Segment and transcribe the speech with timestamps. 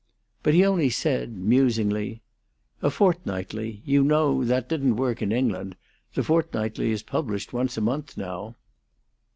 [0.41, 2.23] But he only said, musingly:
[2.81, 3.83] "A fortnightly.
[3.85, 5.75] You know that didn't work in England.
[6.15, 8.55] The fortnightly is published once a month now."